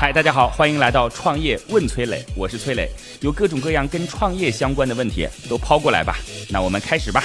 [0.00, 2.88] 嗨，大家好，欢迎来到创业问崔磊，我是崔磊，
[3.20, 6.14] 有各种各样跟创业相关的问题都抛过来吧，
[6.50, 7.20] 那我们开始吧。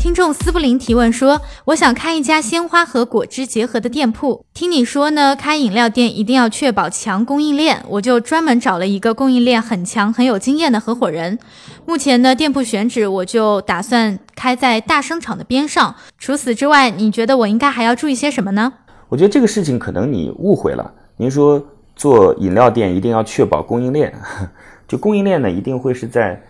[0.00, 11.38] 听众斯布林提问说：“我想开一家鲜花和果汁结合的店铺，听你说呢，开饮料店一定要确保强供应链，我就专门找了一个供应链很强、很有经验的合伙人。
[11.86, 15.94] 目前呢，店铺选址我就打算开在大商场的边上。
[16.18, 18.72] 除此之外，你觉得我应该还要注意些什么呢？”
[19.12, 20.90] 我觉得这个事情可能你误会了。
[21.18, 21.62] 您说
[21.94, 24.10] 做饮料店一定要确保供应链，
[24.88, 26.42] 就供应链呢，一定会是在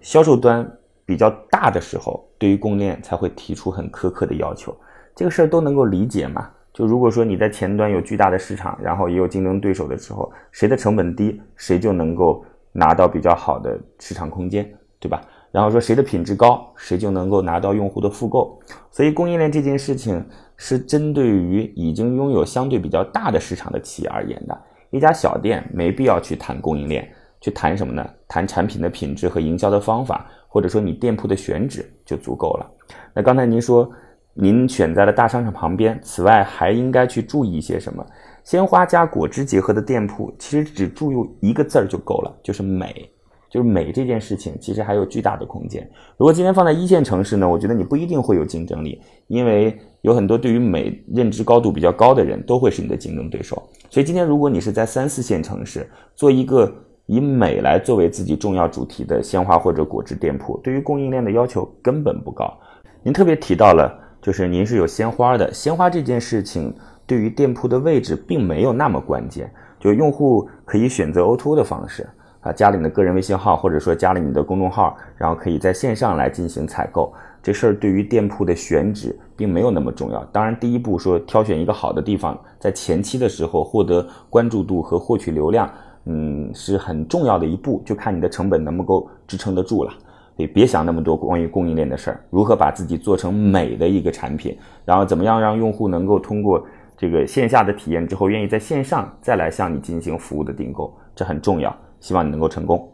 [0.00, 0.68] 销售端。
[1.06, 4.76] 比较大的时候，对于供应链才会提出很苛刻的要求，
[5.14, 6.50] 这个事儿都能够理解嘛？
[6.72, 15.20] 就如果说你在前端有巨大的市场，然后也有竞争对手的时候，谁的成本低，谁就能够拿到比较好的市场空间，对吧？
[15.50, 18.58] 然后说谁的品质高，谁就能够拿到用户的复购。
[18.90, 20.24] 所以供应链这件事情
[20.56, 28.08] 是针对于已经拥有相对比较大的市场的企业而言的，一家小店没必要去谈供应链，去谈什么呢？
[28.28, 30.26] 谈产品的品质和营销的方法。
[30.52, 32.68] 或者说你店铺的选址就足够了。
[33.14, 33.88] 那刚才您说
[34.34, 38.04] 您选在了大商场旁边，此外还应该去注意一些什么？
[38.42, 43.08] 鲜花加果汁结合的店铺，其实只注意一个字儿就够了，就是美。
[43.50, 45.86] 就是美这件事情，其实还有巨大的空间。
[46.16, 53.62] 如果今天放在一线城市呢，我觉得你不一定会有竞争力，因为有很多对于美认知高度比较高的人都会是你的竞争对手。
[53.90, 56.72] 所以今天如果你是在三四线城市做一个。
[57.06, 62.56] 以美来作为自己重要主题的鲜花或者果汁店铺，对于供应链的要求根本不高。
[63.02, 63.92] 您特别提到了，
[64.22, 66.72] 就是您是有鲜花的，鲜花这件事情
[67.08, 72.08] 对于店铺的位置并没有那么关键，就用户可以选择 O2O 的方式
[72.40, 77.12] 啊，加了你的个人微信号，或者说加了你的公众号，然后可以在线上来进行采购。
[77.42, 80.22] 这事儿对于店铺的选址并没有那么重要。
[80.26, 85.70] 当然，第一步说挑选一个好的地方，在前期的时候获得关注度和获取流量。
[86.06, 89.90] 嗯，是很重要的一步，就看你的成本能不能够支撑得住了。
[90.34, 94.56] 所以别想那么多关于供应链的事儿，如何把自己做成美的一个产品，
[94.86, 96.64] 然后怎么样让用户能够通过
[96.96, 101.74] 这个线下的体验之后，愿意在线上再来向你进行服务的订购，这很重要。
[102.00, 102.92] 希望你能够成功。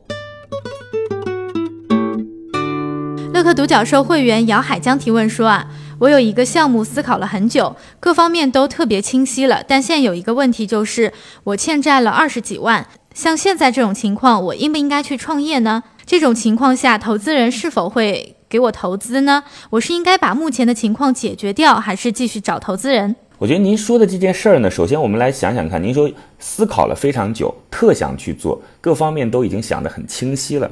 [3.33, 5.67] 乐客独角兽会员姚海江提问说啊。
[5.99, 11.11] 我有一个项目，思考了很久，各方面都特别清晰了，但现在有一个问题，就是
[11.43, 12.87] 我欠债了二十几万。
[13.15, 15.83] 像现在这种情况，我应不应该去创业呢？
[16.05, 19.45] 这种情况下，投资人是否会给我投资呢？
[19.71, 23.17] 我是应该把目前的情况解决掉，还是继续找投资人？
[23.39, 30.71] 我觉得您说的这件事儿呢，首先我们来想想看，您说思考了非常久，特想去做，各方面都已经想得很清晰了，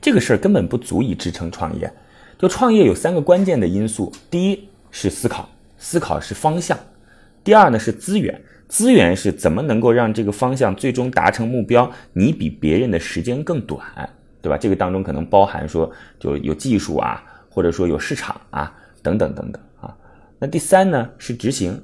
[0.00, 1.92] 这个事儿根本不足以支撑创业。
[2.38, 5.46] 就创业有三个关键的因素，第一是思考，
[5.76, 6.78] 思考是方向；
[7.44, 13.82] 第二呢是资源，资源是怎么能够让这个方向最终达成目标，你比别人的时间更短，
[14.40, 14.56] 对吧？
[14.56, 19.94] 这个当中可能包含说就有技术啊，或者说有市场啊，等等等等啊。
[20.38, 21.78] 那第三呢是执行，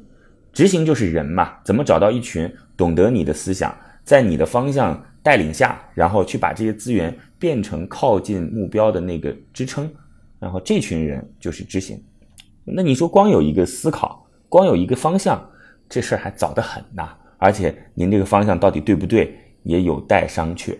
[0.54, 9.90] 执行就是人嘛，怎么找到一群懂得你的思想，在你的方向带领下，然后去把这些资源变成靠近目标的那个支撑。
[10.38, 12.00] 然后这群人就是执行，
[12.64, 15.44] 那你说光有一个思考，光有一个方向，
[15.88, 17.16] 这事儿还早得很呐。
[17.38, 20.76] 而且您这个方向到底对不对，也有待商榷。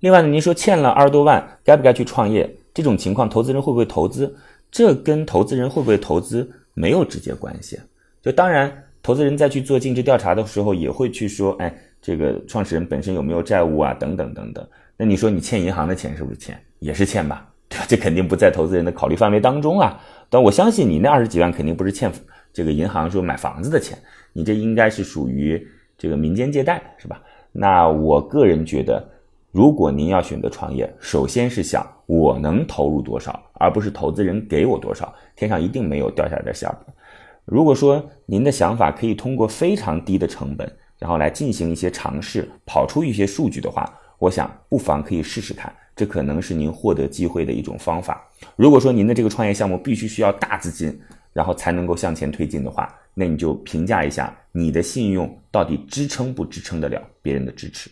[0.00, 2.48] 另外呢，您说欠了二十多万，该不该去创业？
[2.74, 4.36] 这种情况，投资人会不会投资？
[4.70, 7.78] 这跟投资人会不会投资没有直接关系。
[8.22, 13.92] 就当然，投资人在去做尽职调查的时候，也会去说，哎，这个创始人本身有没有债务啊？
[13.94, 14.66] 等等等等。
[14.96, 16.56] 那你说你欠银行的钱是不是欠？
[16.78, 17.48] 也是欠 吧？
[17.88, 19.98] 这肯定不在投资人的考虑范围当中啊！
[20.28, 22.12] 但我相信你那二十几万肯定不是欠
[22.52, 23.98] 这个银行说买房子的钱，
[24.34, 27.22] 你这应该是属于这个民间借贷，是吧？
[27.50, 29.02] 那我个人觉得，
[29.50, 36.94] 如果您要选择创业，首先是想我能投入多少，而不是投资人给我多少，天上一定没有掉下来的馅饼。
[37.44, 45.74] 如果说您的想法可以通过非常低的成本，然后来进行一些尝试，跑出一些数据的话，我想不妨可以试试看。
[45.94, 48.26] 这可能是您获得机会的一种方法。
[48.56, 50.98] 如果说您的这个创业项目必须需要大资金，
[51.32, 57.90] 然后才能够向前推进的话，那你就评价一下你的信用到底支撑不支撑得了别人的支持。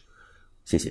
[0.65, 0.91] 谢谢。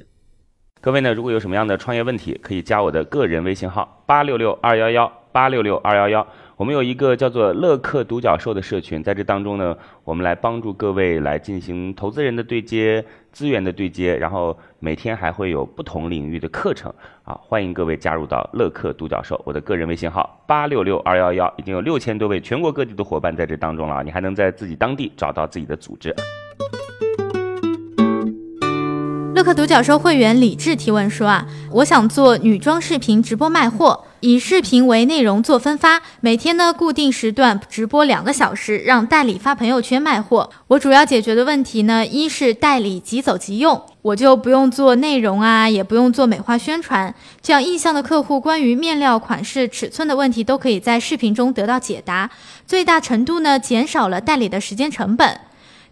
[0.82, 6.28] 各位呢，如果有什么样的创业问题，可以加我的个人微信号八六六二幺幺八六六二幺幺。
[6.60, 13.02] 我们有一个叫做乐客独角兽的社群，在这当中呢，我们来帮助各位来进行投资人的对接、
[13.32, 19.42] 资源的对接，然后每天还会有不同领域的课程啊，欢迎各位加入到乐客独角兽。
[19.46, 26.14] 我的个人微信号八六六二幺幺，已经有六千多位全国各地的伙伴在这当中了，你还能在自己当地找到自己的组织。
[29.34, 40.50] 乐客独角兽会员李志提问说啊，我想做女装视频直播卖货，以视频为内容做分发，每天呢固定时段直播两个小时，让代理发朋友圈卖货。
[40.68, 52.30] 我主要解决的问题呢，一是代理即走即用，我就不用做内容啊，也不用做美化宣传，这样意向的客户关于面料、款式、尺寸的问题都可以在视频中得到解答，
[52.68, 55.40] 最大程度呢减少了代理的时间成本。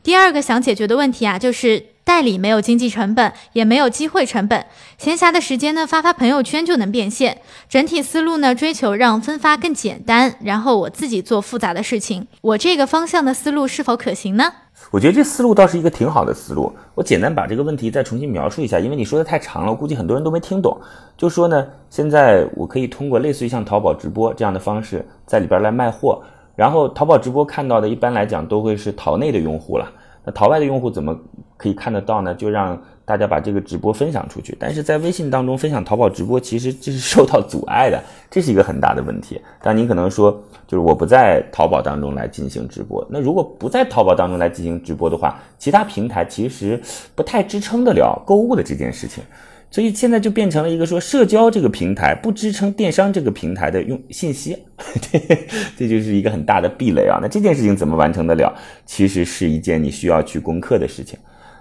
[0.07, 4.65] 第二个想解决的问题啊，就是代理没有经济成本，也没有机会成本，
[4.98, 7.42] 闲暇的时间呢发发朋友圈就能变现。
[7.68, 12.25] 整体思路呢追求让分发更简单，然后我自己做复杂的事情。
[12.39, 14.50] 我这个方向的思路是否可行呢？
[14.92, 16.71] 我觉得这思路倒是一个挺好的思路。
[16.95, 20.80] 我简单把这个问题再重新描述一下，因为你说的太长了，估计很多人都没听懂。
[21.18, 26.24] 就说呢，现在我可以通过类似于像淘宝直播这样的方式，在里边来卖货。
[26.57, 29.88] 然后淘宝直播看到的，一般来讲都会是淘内的用户了。
[30.25, 31.18] 那淘外的用户怎么
[31.56, 32.33] 可以看得到呢？
[32.33, 34.57] 就让大家把这个直播分享出去。
[34.59, 39.39] 但是在微信当中分享淘宝直播，其实这是受到阻碍的，这是一个很大的问题。
[39.62, 40.31] 但您可能说，
[40.65, 43.06] 就是我不在淘宝当中来进行直播。
[43.07, 46.81] 那如果不在淘宝当中来进行直播的话，其他平台其实
[47.13, 49.24] 不太支撑得了购物的这件事情。
[49.69, 54.57] 所以现在就变成了一个说，社交这个平台不支撑电商这个平台的用信息，
[55.77, 57.19] 这就是一个很大的壁垒啊。
[57.21, 58.55] 那这件事情怎么完成得了？
[58.85, 61.19] 其实是一件你需要去攻克的事情。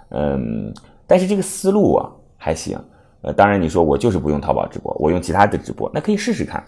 [0.09, 0.73] 嗯，
[1.05, 2.79] 但是这个思路啊还行。
[3.21, 6.63] 呃，当然你说我就是不用淘宝直播，我用其他的直播，那可以试试看。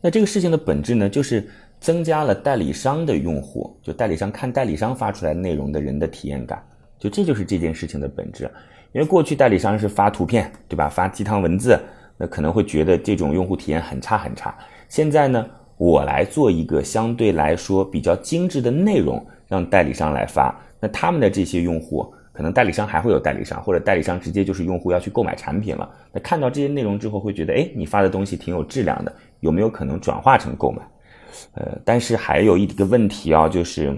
[0.00, 1.46] 那这个事情的本质呢，就是
[1.78, 6.60] 增加了代理商的用户，就代理商看代理商发出来内容的人的体验感，
[6.98, 8.50] 就这就是这件事情的本质。
[8.92, 10.88] 因为过去代理商是发图片，对吧？
[10.88, 11.78] 发鸡汤文字，
[12.16, 14.54] 那可能会觉得这种用户体验很差很差。
[14.88, 15.46] 现在呢，
[15.76, 25.88] 我来做一个相对来说比较精致的内容，让代理商来发，那他们的这些用户，可能代理商还会有代理商，或者代理商直接就是用户要去购买产品了。
[26.12, 30.82] 那看到这些内容之后，会觉得，哎，你发的东西挺有质量的，有没有可能转化成购买？
[31.54, 33.96] 呃，但是还有一个问题啊，就是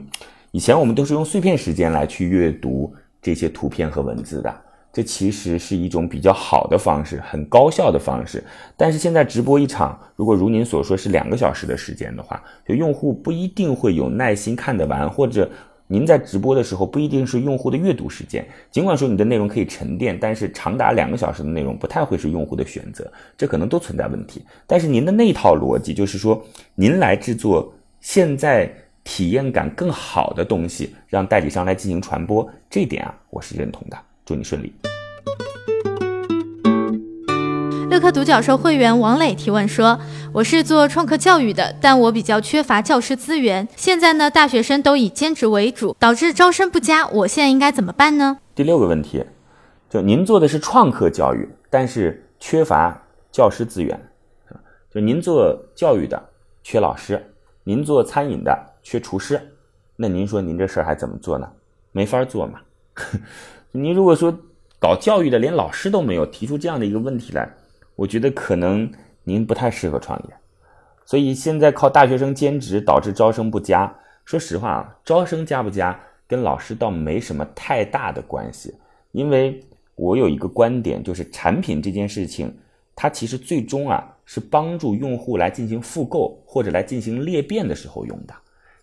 [0.51, 4.55] 以前我们都是用碎片时间来去阅读这些图片和文字的。
[4.93, 8.45] 这其实是一种比较好的方式，很高效的方式。
[8.77, 15.51] 但是现在直播一场，如果如您所说是两个小时的时间的话，就用户不一定会有耐心看得完，或者
[15.87, 18.47] 您在直播的时候不一定是用户的阅读时间。
[18.71, 24.45] 尽管说你的内容可以沉淀，但是长达两个小时的内容不太会是用户的选择，这可能都存在问题。
[24.67, 27.73] 但是您的那套逻辑，就是说您来制作
[28.03, 28.71] 现在
[29.05, 33.97] 体验感更好的东西，让代理商来进行传播，这点啊，我是认同的。
[34.25, 34.73] 祝你顺利。
[37.91, 40.01] 乐客独角兽会员王磊提问说
[40.33, 43.69] ：“我是做创客教育的，但我比较缺乏教师资源。
[43.77, 47.07] 现在呢，大学生都以兼职为主，导致招生不佳。
[47.09, 49.23] 我现在应该怎么办呢？”第六个问题，
[49.91, 54.01] 就您做的是创客教育，但是缺乏教师资源，
[54.91, 56.31] 就您做教育的
[56.63, 57.23] 缺老师，
[57.65, 59.39] 您做餐饮的缺厨师，
[59.97, 61.47] 那您说您这事儿还怎么做呢？
[61.93, 62.61] 没法做嘛。
[63.75, 64.39] 您如果说
[64.79, 67.51] 搞教育的连老师都没有，提出这样的一个问题来，
[67.97, 68.93] 我觉得可能
[69.25, 70.35] 您不太适合创业。
[71.07, 73.95] 所以现在靠大学生兼职导致招生不佳，
[74.27, 78.75] 说实话啊，招生加不加跟老师倒没什么太大的关系。
[79.13, 79.65] 因为
[79.95, 82.55] 我有一个观点，就是产品这件事情，
[82.95, 88.35] 它其实最终啊是帮助用户来进行复购或者来进行裂变的时候用的。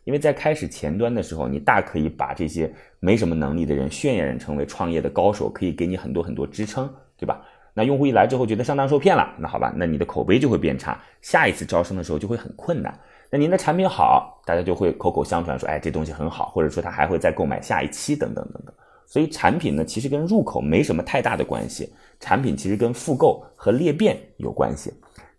[0.10, 7.40] 因为在开始前端的时候，你大可以把这些没什么能力的人渲染成为创业的高手，可以给你很多很多支撑，对吧？
[7.76, 13.00] 那用户一来之后觉得上当受骗了，那好吧，那你的口碑就会变差，下一次招生的时候就会很困难。
[13.30, 18.74] 那您的产品好，大家就会口口相传说，哎，这东西很好，或者说他还会再购买下一期等等等等。
[19.06, 24.92] 所以产品呢，其实跟入口没什么太大的关系，产品其实跟复购和裂变有关系。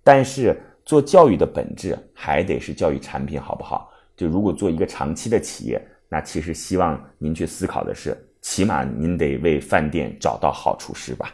[0.04, 3.89] 但是做教育的本质还得是教育产品好不好？
[4.20, 11.32] 就如果做一个长期的企业，那其实希望您去思考的是，起码您得为饭店找到好厨师吧。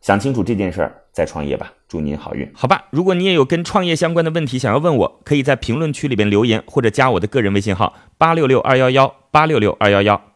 [0.00, 1.72] 想清楚这件事儿再创业吧。
[1.88, 2.48] 祝您好运。
[2.54, 10.22] 好吧，如果你也有跟创业相关的问题想要问我，可以在评论区里边留言，或者加我的个人微信号八六六二幺幺八六六二幺幺。